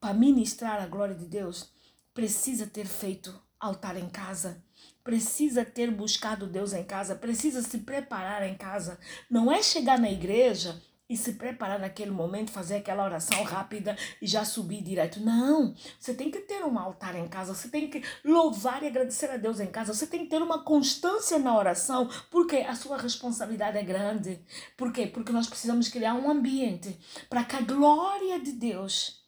para 0.00 0.14
ministrar 0.14 0.82
a 0.82 0.86
glória 0.86 1.14
de 1.14 1.26
Deus, 1.26 1.70
precisa 2.12 2.66
ter 2.66 2.86
feito 2.86 3.40
altar 3.60 3.96
em 3.96 4.08
casa, 4.08 4.64
precisa 5.02 5.64
ter 5.64 5.90
buscado 5.90 6.46
Deus 6.46 6.72
em 6.72 6.84
casa, 6.84 7.14
precisa 7.14 7.62
se 7.62 7.78
preparar 7.78 8.46
em 8.46 8.54
casa. 8.54 8.98
Não 9.28 9.50
é 9.50 9.62
chegar 9.62 9.98
na 9.98 10.10
igreja 10.10 10.80
e 11.10 11.16
se 11.16 11.32
preparar 11.32 11.80
naquele 11.80 12.12
momento, 12.12 12.52
fazer 12.52 12.76
aquela 12.76 13.04
oração 13.04 13.42
rápida 13.42 13.98
e 14.22 14.28
já 14.28 14.44
subir 14.44 14.80
direto. 14.80 15.18
Não, 15.18 15.74
você 15.98 16.14
tem 16.14 16.30
que 16.30 16.38
ter 16.38 16.64
um 16.64 16.78
altar 16.78 17.16
em 17.16 17.26
casa, 17.26 17.52
você 17.52 17.68
tem 17.68 17.90
que 17.90 18.00
louvar 18.24 18.80
e 18.84 18.86
agradecer 18.86 19.28
a 19.28 19.36
Deus 19.36 19.58
em 19.58 19.66
casa, 19.66 19.92
você 19.92 20.06
tem 20.06 20.20
que 20.20 20.30
ter 20.30 20.40
uma 20.40 20.62
constância 20.62 21.36
na 21.36 21.58
oração, 21.58 22.08
porque 22.30 22.58
a 22.58 22.76
sua 22.76 22.96
responsabilidade 22.96 23.76
é 23.76 23.82
grande. 23.82 24.40
Por 24.76 24.92
quê? 24.92 25.08
Porque 25.08 25.32
nós 25.32 25.48
precisamos 25.48 25.88
criar 25.88 26.14
um 26.14 26.30
ambiente 26.30 26.96
para 27.28 27.42
que 27.42 27.56
a 27.56 27.60
glória 27.60 28.38
de 28.38 28.52
Deus 28.52 29.20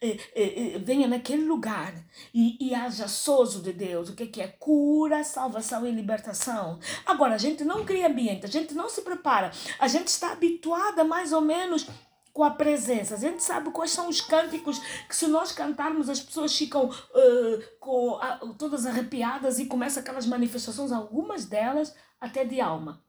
eh, 0.00 0.18
eh, 0.34 0.74
eh, 0.74 0.78
venha 0.78 1.08
naquele 1.08 1.44
lugar 1.44 1.94
e, 2.32 2.56
e 2.60 2.74
haja 2.74 3.08
sozo 3.08 3.62
de 3.62 3.72
Deus. 3.72 4.08
O 4.08 4.14
que, 4.14 4.26
que 4.26 4.40
é? 4.40 4.48
Cura, 4.48 5.24
salvação 5.24 5.86
e 5.86 5.90
libertação. 5.90 6.78
Agora, 7.04 7.34
a 7.34 7.38
gente 7.38 7.64
não 7.64 7.84
cria 7.84 8.08
ambiente, 8.08 8.46
a 8.46 8.48
gente 8.48 8.74
não 8.74 8.88
se 8.88 9.02
prepara, 9.02 9.50
a 9.78 9.88
gente 9.88 10.08
está 10.08 10.32
habituada 10.32 11.04
mais 11.04 11.32
ou 11.32 11.40
menos 11.40 11.86
com 12.32 12.44
a 12.44 12.50
presença. 12.50 13.16
A 13.16 13.18
gente 13.18 13.42
sabe 13.42 13.70
quais 13.70 13.90
são 13.90 14.08
os 14.08 14.20
cânticos 14.20 14.78
que 15.08 15.16
se 15.16 15.26
nós 15.26 15.52
cantarmos 15.52 16.08
as 16.08 16.20
pessoas 16.20 16.56
ficam 16.56 16.86
uh, 16.86 17.78
com, 17.80 18.18
todas 18.56 18.86
arrepiadas 18.86 19.58
e 19.58 19.66
começam 19.66 20.02
aquelas 20.02 20.26
manifestações, 20.26 20.92
algumas 20.92 21.46
delas 21.46 21.94
até 22.20 22.44
de 22.44 22.60
alma 22.60 23.02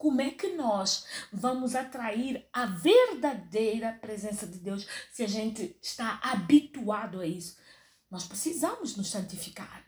como 0.00 0.22
é 0.22 0.30
que 0.30 0.54
nós 0.54 1.04
vamos 1.30 1.74
atrair 1.74 2.48
a 2.54 2.64
verdadeira 2.64 3.92
presença 4.00 4.46
de 4.46 4.58
Deus 4.58 4.86
se 5.12 5.22
a 5.22 5.28
gente 5.28 5.76
está 5.82 6.18
habituado 6.22 7.20
a 7.20 7.26
isso? 7.26 7.58
Nós 8.10 8.24
precisamos 8.24 8.96
nos 8.96 9.10
santificar. 9.10 9.84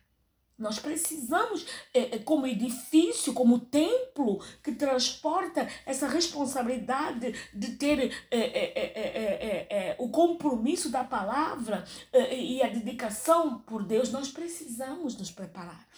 Nós 0.58 0.78
precisamos, 0.78 1.66
é, 1.94 2.18
como 2.18 2.46
edifício, 2.46 3.32
como 3.32 3.58
templo 3.58 4.44
que 4.62 4.72
transporta 4.72 5.66
essa 5.86 6.06
responsabilidade 6.06 7.32
de 7.54 7.72
ter 7.76 8.14
é, 8.30 9.66
é, 9.70 9.96
o 9.98 10.10
compromisso 10.10 10.90
da 10.90 11.02
palavra 11.02 11.86
e 12.30 12.62
a 12.62 12.68
dedicação 12.68 13.60
por 13.60 13.82
Deus, 13.82 14.12
nós 14.12 14.30
precisamos 14.30 15.16
nos 15.16 15.30
preparar. 15.30 15.88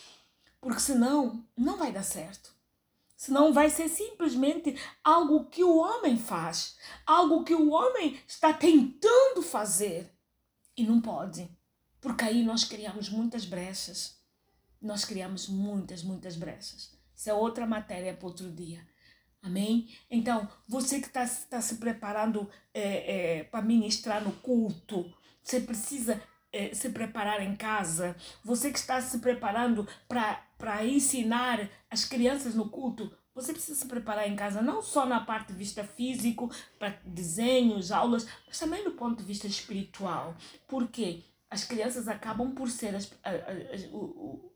Porque 0.60 0.80
senão 0.80 1.44
não 1.56 1.76
vai 1.76 1.90
dar 1.90 2.04
certo. 2.04 2.53
Senão 3.16 3.52
vai 3.52 3.70
ser 3.70 3.88
simplesmente 3.88 4.78
algo 5.02 5.46
que 5.46 5.62
o 5.62 5.76
homem 5.78 6.18
faz, 6.18 6.76
algo 7.06 7.44
que 7.44 7.54
o 7.54 7.70
homem 7.70 8.20
está 8.26 8.52
tentando 8.52 9.40
fazer 9.42 10.12
e 10.76 10.84
não 10.84 11.00
pode, 11.00 11.48
porque 12.00 12.24
aí 12.24 12.44
nós 12.44 12.64
criamos 12.64 13.08
muitas 13.08 13.44
brechas. 13.44 14.18
Nós 14.82 15.04
criamos 15.04 15.48
muitas, 15.48 16.02
muitas 16.02 16.36
brechas. 16.36 16.92
Isso 17.16 17.30
é 17.30 17.34
outra 17.34 17.66
matéria 17.66 18.12
para 18.12 18.26
outro 18.26 18.50
dia. 18.50 18.86
Amém? 19.40 19.88
Então, 20.10 20.48
você 20.66 21.00
que 21.00 21.06
está 21.06 21.26
tá 21.48 21.60
se 21.60 21.76
preparando 21.76 22.50
é, 22.72 23.38
é, 23.38 23.44
para 23.44 23.62
ministrar 23.62 24.22
no 24.22 24.32
culto, 24.32 25.10
você 25.42 25.60
precisa 25.60 26.20
é, 26.52 26.74
se 26.74 26.88
preparar 26.90 27.42
em 27.42 27.54
casa. 27.54 28.16
Você 28.42 28.70
que 28.70 28.78
está 28.78 29.00
se 29.00 29.18
preparando 29.18 29.86
para 30.08 30.36
para 30.64 30.82
ensinar 30.86 31.68
as 31.90 32.06
crianças 32.06 32.54
no 32.54 32.70
culto, 32.70 33.12
você 33.34 33.52
precisa 33.52 33.78
se 33.78 33.86
preparar 33.86 34.26
em 34.26 34.34
casa, 34.34 34.62
não 34.62 34.80
só 34.80 35.04
na 35.04 35.20
parte 35.20 35.48
de 35.48 35.58
vista 35.58 35.84
físico, 35.84 36.50
para 36.78 36.98
desenhos, 37.04 37.92
aulas, 37.92 38.26
mas 38.46 38.58
também 38.58 38.82
do 38.82 38.92
ponto 38.92 39.18
de 39.18 39.24
vista 39.24 39.46
espiritual. 39.46 40.34
Porque 40.66 41.22
as 41.50 41.64
crianças 41.64 42.08
acabam 42.08 42.52
por 42.52 42.70
ser 42.70 42.94
as, 42.94 43.12
as, 43.22 43.34
as, 43.74 43.90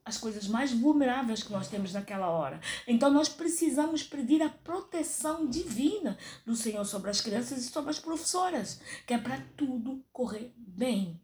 as 0.02 0.16
coisas 0.16 0.48
mais 0.48 0.72
vulneráveis 0.72 1.42
que 1.42 1.52
nós 1.52 1.68
temos 1.68 1.92
naquela 1.92 2.30
hora. 2.30 2.58
Então 2.86 3.10
nós 3.10 3.28
precisamos 3.28 4.02
pedir 4.02 4.40
a 4.40 4.48
proteção 4.48 5.46
divina 5.46 6.16
do 6.46 6.56
Senhor 6.56 6.86
sobre 6.86 7.10
as 7.10 7.20
crianças 7.20 7.58
e 7.58 7.68
sobre 7.68 7.90
as 7.90 7.98
professoras, 7.98 8.80
que 9.06 9.12
é 9.12 9.18
para 9.18 9.44
tudo 9.58 10.02
correr 10.10 10.54
bem. 10.56 11.20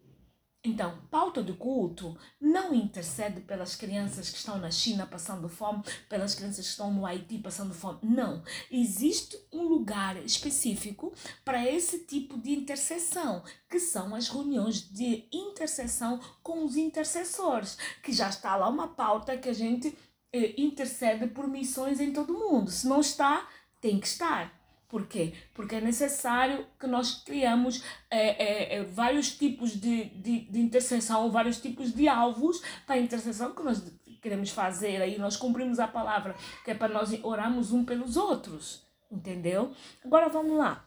Então, 0.66 0.97
pauta 1.11 1.42
do 1.42 1.54
culto 1.54 2.16
não 2.40 2.75
intercede 2.75 3.42
pelas 3.42 3.76
crianças 3.76 4.30
que 4.30 4.38
estão 4.38 4.59
na 4.59 4.71
China 4.71 5.06
passando 5.06 5.47
fome, 5.47 5.83
pelas 6.09 6.35
crianças 6.35 6.64
que 6.64 6.71
estão 6.71 6.90
no 6.90 7.04
Haiti 7.04 7.37
passando 7.37 7.75
fome. 7.75 7.99
Não. 8.02 8.42
Existe 8.71 9.38
um 9.52 9.64
lugar 9.64 10.16
específico 10.25 11.12
para 11.44 11.62
esse 11.71 12.06
tipo 12.06 12.38
de 12.38 12.52
intercessão, 12.52 13.44
que 13.68 13.78
são 13.78 14.14
as 14.14 14.30
reuniões 14.30 14.80
de 14.90 15.28
intercessão 15.30 16.18
com 16.42 16.64
os 16.64 16.78
intercessores, 16.78 17.76
que 18.02 18.11
já 18.11 18.30
está 18.30 18.56
lá 18.56 18.66
uma 18.66 18.88
pauta 18.88 19.37
que 19.37 19.50
a 19.50 19.54
gente 19.54 19.94
eh, 20.33 20.54
intercede 20.56 21.26
por 21.26 21.47
missões 21.47 22.00
em 22.00 22.11
todo 22.11 22.35
o 22.35 22.38
mundo. 22.38 22.71
Se 22.71 22.88
não 22.88 23.00
está, 23.00 23.47
tem 23.83 24.00
que 24.00 24.06
estar. 24.06 24.53
Por 24.88 25.06
quê? 25.06 25.32
Porque 25.52 25.76
é 25.76 25.80
necessário 25.80 26.66
que 26.78 26.86
nós 26.86 27.22
criamos 27.24 27.82
é, 28.10 28.74
é, 28.74 28.76
é, 28.76 28.84
vários 28.84 29.36
tipos 29.36 29.72
de, 29.72 30.04
de, 30.04 30.40
de 30.40 30.60
intercessão, 30.60 31.30
vários 31.30 31.60
tipos 31.60 31.92
de 31.92 32.06
alvos 32.06 32.62
para 32.86 32.96
a 32.96 32.98
intercessão 32.98 33.54
que 33.54 33.62
nós 33.62 33.82
queremos 34.22 34.50
fazer. 34.50 35.02
Aí 35.02 35.18
nós 35.18 35.36
cumprimos 35.36 35.78
a 35.80 35.88
palavra, 35.88 36.36
que 36.64 36.70
é 36.70 36.74
para 36.74 36.92
nós 36.92 37.10
orarmos 37.22 37.72
um 37.72 37.84
pelos 37.84 38.16
outros. 38.16 38.86
Entendeu? 39.10 39.72
Agora 40.04 40.28
vamos 40.28 40.56
lá. 40.58 40.84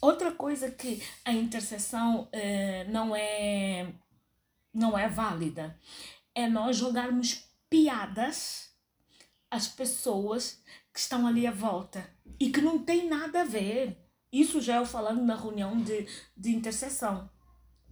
Outra 0.00 0.32
coisa 0.32 0.70
que 0.70 1.02
a 1.24 1.32
intercessão 1.32 2.28
é, 2.32 2.84
não 2.84 3.14
é 3.14 3.92
não 4.74 4.98
é 4.98 5.08
válida 5.08 5.78
é 6.34 6.48
nós 6.48 6.76
jogarmos 6.76 7.44
piadas 7.68 8.72
às 9.50 9.68
pessoas 9.68 10.62
que 10.92 11.00
estão 11.00 11.26
ali 11.26 11.46
à 11.46 11.50
volta 11.50 12.06
e 12.38 12.50
que 12.50 12.60
não 12.60 12.78
tem 12.78 13.08
nada 13.08 13.40
a 13.42 13.44
ver. 13.44 13.96
Isso 14.32 14.60
já 14.60 14.76
eu 14.76 14.86
falando 14.86 15.22
na 15.22 15.36
reunião 15.36 15.80
de, 15.80 16.06
de 16.36 16.50
intercessão. 16.50 17.30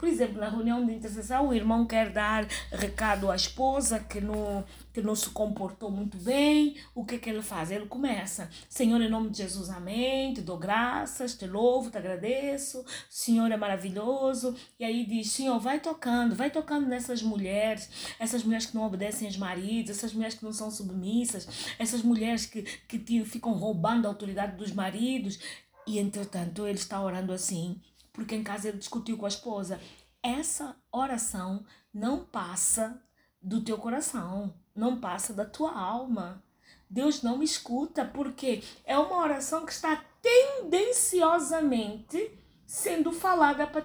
Por 0.01 0.09
exemplo, 0.09 0.41
na 0.41 0.49
reunião 0.49 0.87
de 0.87 0.95
intercessão, 0.95 1.49
o 1.49 1.53
irmão 1.53 1.85
quer 1.85 2.09
dar 2.09 2.47
recado 2.73 3.31
à 3.31 3.37
esposa 3.37 4.01
que 4.01 4.19
não, 4.19 4.65
que 4.95 5.03
não 5.03 5.15
se 5.15 5.29
comportou 5.29 5.91
muito 5.91 6.17
bem. 6.17 6.75
O 6.95 7.05
que, 7.05 7.19
que 7.19 7.29
ele 7.29 7.43
faz? 7.43 7.71
Ele 7.71 7.85
começa: 7.85 8.49
Senhor, 8.67 8.99
em 9.03 9.11
nome 9.11 9.29
de 9.29 9.37
Jesus, 9.37 9.69
amém. 9.69 10.33
Te 10.33 10.41
dou 10.41 10.57
graças, 10.57 11.35
te 11.35 11.47
louvo, 11.47 11.91
te 11.91 11.99
agradeço. 11.99 12.83
Senhor 13.11 13.53
é 13.53 13.59
maravilhoso. 13.59 14.57
E 14.79 14.87
aí 14.87 15.05
diz: 15.05 15.33
Senhor, 15.33 15.61
vai 15.61 15.79
tocando, 15.79 16.35
vai 16.35 16.51
tocando 16.51 16.87
nessas 16.87 17.23
mulheres, 17.23 17.91
essas 18.19 18.43
mulheres 18.43 18.65
que 18.65 18.75
não 18.75 18.87
obedecem 18.87 19.29
aos 19.29 19.37
maridos, 19.37 19.91
essas 19.91 20.15
mulheres 20.15 20.35
que 20.35 20.45
não 20.47 20.53
são 20.55 20.71
submissas, 20.71 21.47
essas 21.79 22.01
mulheres 22.01 22.47
que, 22.47 22.63
que 22.63 23.23
ficam 23.27 23.53
roubando 23.53 24.07
a 24.07 24.09
autoridade 24.09 24.57
dos 24.57 24.73
maridos. 24.73 25.39
E 25.87 25.99
entretanto, 25.99 26.67
ele 26.67 26.79
está 26.79 27.03
orando 27.03 27.35
assim 27.35 27.79
porque 28.13 28.35
em 28.35 28.43
casa 28.43 28.69
ele 28.69 28.79
discutiu 28.79 29.17
com 29.17 29.25
a 29.25 29.29
esposa. 29.29 29.81
Essa 30.23 30.77
oração 30.93 31.65
não 31.93 32.25
passa 32.25 33.03
do 33.41 33.63
teu 33.63 33.79
coração, 33.79 34.55
não 34.75 35.01
passa 35.01 35.33
da 35.33 35.45
tua 35.45 35.73
alma. 35.73 36.43
Deus 36.89 37.23
não 37.23 37.39
me 37.39 37.45
escuta 37.45 38.05
porque 38.05 38.65
é 38.85 38.99
uma 38.99 39.19
oração 39.19 39.65
que 39.65 39.73
está 39.73 40.05
tendenciosamente 40.21 42.37
sendo 42.67 43.13
falada 43.13 43.65
para 43.67 43.85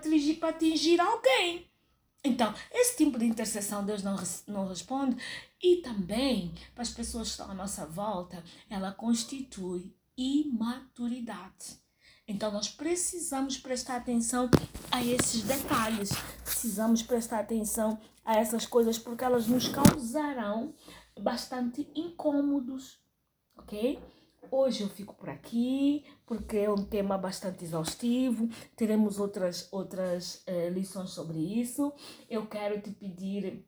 atingir, 0.49 0.99
alguém. 0.99 1.69
Então, 2.23 2.53
esse 2.71 2.97
tipo 2.97 3.19
de 3.19 3.25
intercessão 3.25 3.85
Deus 3.85 4.03
não, 4.03 4.15
não 4.47 4.67
responde. 4.67 5.15
E 5.61 5.77
também, 5.77 6.53
para 6.73 6.81
as 6.81 6.89
pessoas 6.89 7.27
que 7.27 7.33
estão 7.33 7.51
à 7.51 7.53
nossa 7.53 7.85
volta, 7.85 8.43
ela 8.69 8.91
constitui 8.91 9.95
imaturidade 10.17 11.84
Então 12.27 12.51
nós 12.51 12.69
precisamos 12.69 13.57
prestar 13.57 13.97
atenção 13.97 14.49
a 14.91 15.03
esses 15.03 15.43
detalhes, 15.43 16.09
precisamos 16.43 17.03
prestar 17.03 17.39
atenção 17.39 17.99
a 18.23 18.37
essas 18.37 18.65
coisas 18.65 18.97
porque 18.97 19.23
elas 19.23 19.45
nos 19.45 19.67
causarão 19.67 20.73
bastante 21.19 21.87
incômodos, 21.95 22.99
ok? 23.55 23.99
Hoje 24.49 24.81
eu 24.81 24.89
fico 24.89 25.13
por 25.13 25.29
aqui 25.29 26.03
porque 26.25 26.57
é 26.57 26.69
um 26.69 26.83
tema 26.83 27.17
bastante 27.17 27.63
exaustivo. 27.63 28.49
Teremos 28.75 29.19
outras 29.19 29.67
outras 29.71 30.43
uh, 30.47 30.69
lições 30.69 31.11
sobre 31.11 31.37
isso. 31.37 31.93
Eu 32.29 32.47
quero 32.47 32.81
te 32.81 32.89
pedir 32.91 33.65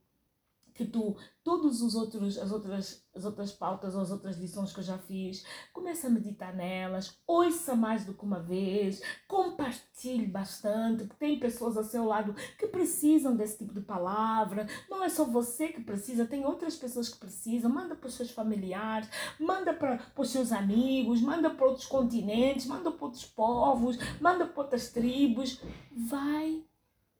que 0.77 0.85
tu, 0.85 1.17
todos 1.43 1.81
os 1.81 1.95
outros, 1.95 2.37
as 2.37 2.51
outras, 2.51 3.03
as 3.15 3.25
outras 3.25 3.51
pautas 3.51 3.95
ou 3.95 4.01
as 4.01 4.11
outras 4.11 4.37
lições 4.37 4.71
que 4.71 4.79
eu 4.79 4.83
já 4.83 4.97
fiz, 4.99 5.43
comece 5.73 6.05
a 6.05 6.09
meditar 6.09 6.55
nelas, 6.55 7.17
ouça 7.25 7.75
mais 7.75 8.05
do 8.05 8.13
que 8.13 8.23
uma 8.23 8.39
vez, 8.39 9.01
compartilhe 9.27 10.27
bastante, 10.27 11.05
porque 11.05 11.25
tem 11.25 11.39
pessoas 11.39 11.75
ao 11.75 11.83
seu 11.83 12.05
lado 12.05 12.35
que 12.59 12.67
precisam 12.67 13.35
desse 13.35 13.57
tipo 13.57 13.73
de 13.73 13.81
palavra, 13.81 14.67
não 14.87 15.03
é 15.03 15.09
só 15.09 15.25
você 15.25 15.69
que 15.69 15.81
precisa, 15.81 16.27
tem 16.27 16.45
outras 16.45 16.75
pessoas 16.75 17.09
que 17.09 17.17
precisam, 17.17 17.71
manda 17.71 17.95
para 17.95 18.07
os 18.07 18.13
seus 18.13 18.29
familiares, 18.29 19.09
manda 19.39 19.73
para, 19.73 19.97
para 19.97 20.21
os 20.21 20.29
seus 20.29 20.51
amigos, 20.51 21.21
manda 21.21 21.49
para 21.49 21.65
outros 21.65 21.87
continentes, 21.87 22.67
manda 22.67 22.91
para 22.91 23.05
outros 23.05 23.25
povos, 23.25 23.97
manda 24.21 24.45
para 24.45 24.61
outras 24.61 24.89
tribos, 24.91 25.59
vai 25.91 26.63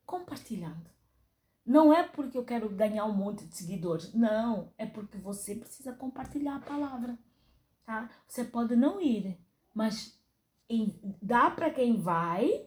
compartilhando. 0.05 0.96
Não 1.67 1.91
é 1.91 2.01
porque 2.01 2.37
eu 2.37 2.45
quero 2.45 2.69
ganhar 2.69 3.03
um 3.03 3.13
monte 3.13 3.45
de 3.45 3.57
seguidores. 3.57 4.13
Não, 4.13 4.71
é 4.77 4.85
porque 4.85 5.17
você 5.17 5.53
precisa 5.53 5.91
compartilhar 5.91 6.55
a 6.55 6.61
palavra. 6.61 7.19
Tá? 7.85 8.09
Você 8.25 8.45
pode 8.45 8.73
não 8.73 9.01
ir, 9.01 9.37
mas 9.75 10.17
em, 10.69 10.97
dá 11.21 11.51
para 11.51 11.69
quem 11.69 11.99
vai 11.99 12.65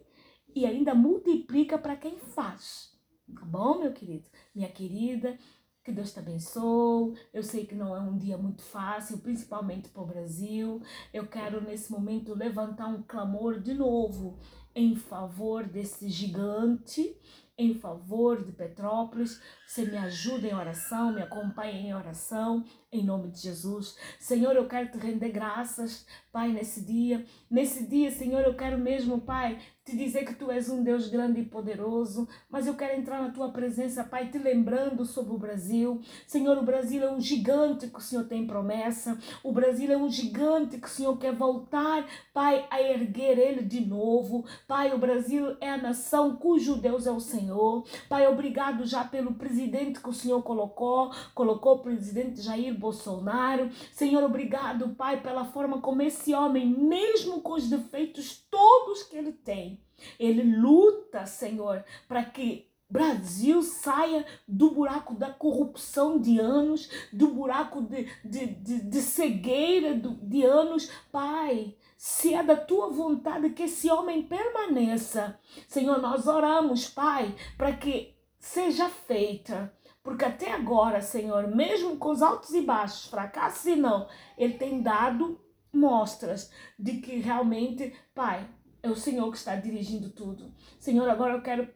e 0.54 0.66
ainda 0.66 0.94
multiplica 0.94 1.78
para 1.78 1.96
quem 1.96 2.18
faz. 2.18 2.94
Tá 3.34 3.42
bom, 3.46 3.78
meu 3.78 3.92
querido? 3.94 4.28
Minha 4.54 4.68
querida, 4.68 5.38
que 5.82 5.92
Deus 5.92 6.12
te 6.12 6.18
abençoe. 6.18 7.14
Eu 7.32 7.42
sei 7.42 7.64
que 7.64 7.74
não 7.74 7.96
é 7.96 8.00
um 8.00 8.18
dia 8.18 8.36
muito 8.36 8.62
fácil, 8.62 9.18
principalmente 9.18 9.88
para 9.88 10.02
o 10.02 10.06
Brasil. 10.06 10.82
Eu 11.10 11.26
quero 11.26 11.62
nesse 11.62 11.90
momento 11.90 12.34
levantar 12.34 12.88
um 12.88 13.02
clamor 13.02 13.60
de 13.60 13.72
novo 13.72 14.38
em 14.74 14.94
favor 14.94 15.66
desse 15.66 16.08
gigante 16.10 17.16
em 17.60 17.74
favor 17.74 18.42
de 18.42 18.52
Petrópolis. 18.52 19.40
Você 19.66 19.84
me 19.84 19.96
ajuda 19.98 20.48
em 20.48 20.54
oração, 20.54 21.12
me 21.12 21.20
acompanha 21.20 21.78
em 21.78 21.94
oração, 21.94 22.64
em 22.90 23.04
nome 23.04 23.30
de 23.30 23.40
Jesus. 23.40 23.96
Senhor, 24.18 24.56
eu 24.56 24.66
quero 24.66 24.90
te 24.90 24.98
render 24.98 25.28
graças, 25.28 26.06
Pai, 26.32 26.52
nesse 26.52 26.84
dia. 26.84 27.24
Nesse 27.50 27.86
dia, 27.86 28.10
Senhor, 28.10 28.40
eu 28.42 28.56
quero 28.56 28.78
mesmo, 28.78 29.20
Pai, 29.20 29.58
te 29.84 29.96
dizer 29.96 30.24
que 30.24 30.34
tu 30.34 30.50
és 30.50 30.68
um 30.68 30.82
Deus 30.82 31.08
grande 31.08 31.40
e 31.40 31.44
poderoso, 31.44 32.28
mas 32.48 32.66
eu 32.66 32.74
quero 32.74 32.98
entrar 32.98 33.20
na 33.20 33.30
tua 33.30 33.50
presença, 33.50 34.04
Pai, 34.04 34.28
te 34.28 34.38
lembrando 34.38 35.04
sobre 35.04 35.34
o 35.34 35.38
Brasil. 35.38 36.00
Senhor, 36.26 36.58
o 36.58 36.62
Brasil 36.62 37.02
é 37.02 37.10
um 37.10 37.20
gigante 37.20 37.88
que 37.88 37.98
o 37.98 38.02
Senhor 38.02 38.24
tem 38.24 38.46
promessa. 38.46 39.18
O 39.42 39.52
Brasil 39.52 39.90
é 39.90 39.96
um 39.96 40.08
gigante 40.08 40.78
que 40.78 40.86
o 40.86 40.90
Senhor 40.90 41.16
quer 41.16 41.34
voltar, 41.34 42.06
Pai, 42.32 42.66
a 42.70 42.80
erguer 42.80 43.38
ele 43.38 43.62
de 43.62 43.84
novo. 43.84 44.44
Pai, 44.68 44.94
o 44.94 44.98
Brasil 44.98 45.56
é 45.60 45.70
a 45.70 45.78
nação 45.78 46.36
cujo 46.36 46.76
Deus 46.76 47.06
é 47.06 47.10
o 47.10 47.20
Senhor. 47.20 47.84
Pai, 48.08 48.26
obrigado 48.26 48.84
já 48.84 49.04
pelo 49.04 49.34
presidente 49.34 50.00
que 50.00 50.08
o 50.08 50.14
Senhor 50.14 50.42
colocou, 50.42 51.10
colocou 51.34 51.76
o 51.76 51.82
presidente 51.82 52.42
Jair 52.42 52.78
Bolsonaro. 52.78 53.70
Senhor, 53.92 54.22
obrigado, 54.22 54.90
Pai, 54.90 55.20
pela 55.20 55.44
forma 55.44 55.80
como 55.80 56.02
esse 56.02 56.34
homem, 56.34 56.66
mesmo 56.66 57.40
com 57.40 57.54
os 57.54 57.68
defeitos 57.68 58.44
todos 58.50 59.02
que 59.04 59.16
ele 59.16 59.32
tem, 59.32 59.69
ele 60.18 60.56
luta, 60.56 61.26
Senhor, 61.26 61.84
para 62.08 62.24
que 62.24 62.68
Brasil 62.88 63.62
saia 63.62 64.26
do 64.48 64.72
buraco 64.72 65.14
da 65.14 65.30
corrupção 65.30 66.18
de 66.18 66.40
anos, 66.40 66.90
do 67.12 67.28
buraco 67.28 67.82
de, 67.82 68.08
de, 68.24 68.46
de, 68.46 68.80
de 68.82 69.00
cegueira 69.00 69.94
de 69.94 70.44
anos. 70.44 70.90
Pai, 71.12 71.76
se 71.96 72.34
é 72.34 72.42
da 72.42 72.56
tua 72.56 72.90
vontade 72.90 73.50
que 73.50 73.64
esse 73.64 73.88
homem 73.90 74.24
permaneça, 74.24 75.38
Senhor, 75.68 76.00
nós 76.00 76.26
oramos, 76.26 76.88
Pai, 76.88 77.34
para 77.56 77.72
que 77.76 78.14
seja 78.40 78.88
feita 78.88 79.72
porque 80.02 80.24
até 80.24 80.50
agora, 80.52 81.02
Senhor, 81.02 81.46
mesmo 81.54 81.96
com 81.96 82.10
os 82.10 82.22
altos 82.22 82.54
e 82.54 82.62
baixos, 82.62 83.06
fracassos 83.06 83.66
e 83.66 83.76
não, 83.76 84.08
Ele 84.36 84.54
tem 84.54 84.82
dado 84.82 85.38
mostras 85.72 86.50
de 86.78 86.98
que 87.00 87.16
realmente, 87.16 87.94
Pai, 88.14 88.48
é 88.82 88.90
o 88.90 88.96
Senhor 88.96 89.30
que 89.30 89.38
está 89.38 89.54
dirigindo 89.56 90.10
tudo. 90.10 90.52
Senhor, 90.78 91.08
agora 91.08 91.34
eu 91.34 91.42
quero 91.42 91.68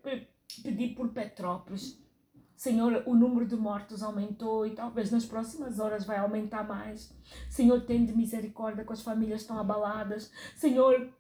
pedir 0.63 0.95
por 0.95 1.11
Petrópolis. 1.11 2.03
Senhor, 2.57 3.03
o 3.07 3.15
número 3.15 3.47
de 3.47 3.57
mortos 3.57 4.03
aumentou 4.03 4.67
e 4.67 4.71
talvez 4.71 5.11
nas 5.11 5.27
próximas 5.27 5.79
horas 5.79 6.05
vai 6.05 6.19
aumentar 6.19 6.67
mais. 6.67 7.13
Senhor, 7.51 7.81
tem 7.83 8.07
de 8.07 8.17
misericórdia 8.17 8.85
com 8.85 8.93
as 8.93 9.03
famílias 9.03 9.43
estão 9.43 9.59
abaladas. 9.59 10.33
Senhor, 10.57 11.13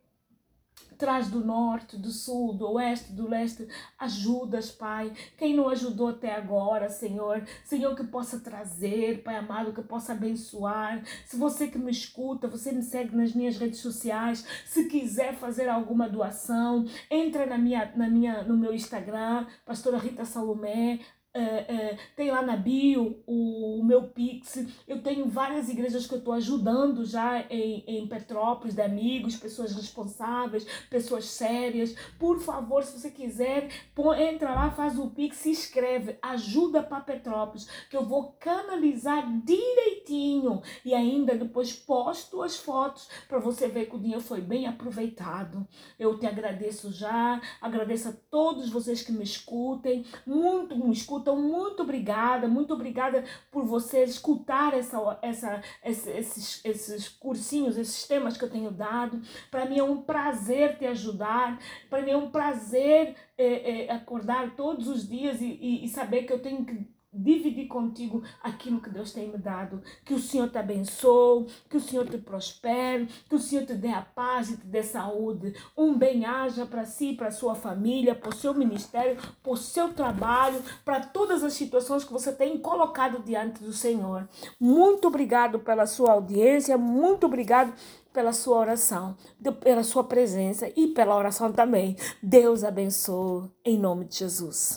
traz 0.96 1.28
do 1.28 1.44
norte, 1.44 1.96
do 1.96 2.10
sul, 2.10 2.54
do 2.54 2.72
oeste, 2.72 3.12
do 3.12 3.28
leste, 3.28 3.68
ajudas, 3.98 4.70
Pai. 4.70 5.12
Quem 5.37 5.54
não 5.54 5.68
ajudou 5.68 6.08
até 6.08 6.34
agora, 6.34 6.88
Senhor, 6.88 7.44
Senhor, 7.64 7.94
que 7.94 8.04
possa 8.04 8.40
trazer, 8.40 9.22
Pai 9.22 9.37
amado, 9.37 9.72
que 9.72 9.82
possa 9.82 10.12
abençoar. 10.12 11.02
Se 11.26 11.37
você 11.37 11.68
que 11.68 11.78
me 11.78 11.90
escuta, 11.90 12.48
você 12.48 12.72
me 12.72 12.82
segue 12.82 13.14
nas 13.14 13.34
minhas 13.34 13.56
redes 13.56 13.80
sociais, 13.80 14.46
se 14.64 14.84
quiser 14.87 15.34
fazer 15.34 15.68
alguma 15.68 16.08
doação, 16.08 16.87
entra 17.10 17.46
na 17.46 17.58
minha, 17.58 17.92
na 17.96 18.08
minha, 18.08 18.42
no 18.42 18.56
meu 18.56 18.72
Instagram, 18.72 19.46
Pastora 19.66 19.98
Rita 19.98 20.24
Salomé, 20.24 21.00
Uh, 21.37 21.99
tem 22.14 22.31
lá 22.31 22.42
na 22.42 22.57
bio 22.57 23.20
o, 23.27 23.81
o, 23.81 23.85
meu 23.85 24.05
Pix. 24.05 24.64
Eu 24.87 25.03
tenho 25.03 25.27
várias 25.27 25.68
igrejas 25.68 26.07
que 26.07 26.14
eu 26.14 26.18
estou 26.18 26.33
ajudando 26.33 27.05
já 27.05 27.40
em, 27.51 27.83
em 27.88 28.07
Petrópolis, 28.07 28.77
de 28.77 28.81
amigos, 28.81 29.35
pessoas 29.35 29.75
responsáveis, 29.75 30.64
pessoas 30.88 31.25
sérias. 31.25 31.92
Por 32.20 32.38
favor, 32.38 32.85
se 32.85 33.01
você 33.01 33.11
quiser, 33.11 33.68
põe, 33.97 34.23
entra 34.23 34.55
lá, 34.55 34.70
faz 34.70 34.97
o 34.97 35.11
Pix, 35.11 35.38
se 35.38 35.51
inscreve, 35.51 36.16
ajuda 36.23 36.85
para 36.85 37.01
Petrópolis, 37.01 37.68
que 37.90 37.97
eu 37.97 38.05
vou 38.05 38.37
canalizar 38.38 39.29
direitinho 39.40 40.62
e 40.85 40.94
ainda 40.94 41.35
depois 41.35 41.73
posto 41.73 42.42
as 42.42 42.57
fotos 42.57 43.09
para 43.27 43.40
você 43.40 43.66
ver 43.66 43.87
que 43.87 43.97
o 43.97 43.99
dinheiro 43.99 44.23
foi 44.23 44.40
bem 44.40 44.68
aproveitado. 44.68 45.66
Eu 45.99 46.16
te 46.16 46.27
agradeço 46.27 46.92
já, 46.92 47.42
agradeço 47.61 48.11
a 48.11 48.12
todos 48.31 48.70
vocês 48.70 49.03
que 49.03 49.11
me 49.11 49.25
escutem, 49.25 50.07
muito 50.25 50.77
me 50.79 50.92
escutem 50.92 51.23
então, 51.24 51.40
muito 51.40 51.82
obrigada, 51.82 52.46
muito 52.46 52.74
obrigada 52.74 53.24
por 53.50 53.64
você 53.64 54.04
escutar 54.04 54.74
essa, 54.74 55.18
essa, 55.22 55.62
esses, 55.82 56.62
esses 56.62 57.08
cursinhos, 57.08 57.78
esses 57.78 58.06
temas 58.06 58.37
que 58.37 58.44
eu 58.44 58.50
tenho 58.50 58.70
dado. 58.70 59.22
Para 59.50 59.64
mim 59.64 59.78
é 59.78 59.82
um 59.82 60.02
prazer 60.02 60.76
te 60.76 60.84
ajudar, 60.84 61.58
para 61.88 62.02
mim 62.02 62.10
é 62.10 62.16
um 62.16 62.30
prazer 62.30 63.16
é, 63.38 63.87
é, 63.87 63.92
acordar 63.92 64.54
todos 64.54 64.87
os 64.87 65.08
dias 65.08 65.40
e, 65.40 65.46
e, 65.46 65.84
e 65.87 65.88
saber 65.88 66.24
que 66.24 66.32
eu 66.34 66.42
tenho 66.42 66.62
que 66.62 66.93
dividir 67.14 67.68
contigo 67.68 68.22
aquilo 68.42 68.81
que 68.81 68.90
Deus 68.90 69.12
tem 69.12 69.31
me 69.31 69.38
dado. 69.38 69.83
Que 70.05 70.14
o 70.14 70.18
Senhor 70.18 70.48
te 70.50 70.59
abençoe, 70.59 71.46
que 71.68 71.77
o 71.77 71.81
Senhor 71.81 72.09
te 72.09 72.18
prospere, 72.18 73.07
que 73.29 73.35
o 73.35 73.38
Senhor 73.38 73.64
te 73.64 73.74
dê 73.74 73.88
a 73.88 74.03
paz 74.03 74.50
e 74.50 74.57
te 74.57 74.66
dê 74.66 74.83
saúde. 74.83 75.55
Um 75.77 75.96
bem-aja 75.96 76.66
para 76.66 76.85
si, 76.85 77.12
para 77.12 77.31
sua 77.31 77.55
família, 77.55 78.14
para 78.14 78.31
o 78.31 78.35
seu 78.35 78.55
ministério, 78.55 79.16
para 79.42 79.53
o 79.53 79.57
seu 79.57 79.92
trabalho, 79.92 80.61
para 80.85 81.00
todas 81.00 81.44
as 81.44 81.53
situações 81.53 82.05
que 82.05 82.12
você 82.12 82.33
tem 82.33 82.59
colocado 82.59 83.22
diante 83.22 83.62
do 83.62 83.72
Senhor. 83.72 84.29
Muito 84.59 85.09
obrigado 85.09 85.59
pela 85.61 85.87
sua 85.87 86.12
audiência, 86.12 86.77
muito 86.77 87.27
obrigado 87.27 87.72
pela 88.14 88.33
sua 88.33 88.59
oração, 88.59 89.16
pela 89.61 89.83
sua 89.83 90.05
presença 90.05 90.70
e 90.77 90.87
pela 90.87 91.16
oração 91.16 91.53
também. 91.53 91.96
Deus 92.22 92.62
abençoe 92.62 93.50
em 93.64 93.77
nome 93.77 94.05
de 94.05 94.18
Jesus. 94.18 94.72